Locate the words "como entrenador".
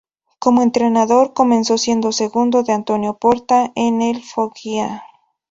0.39-1.33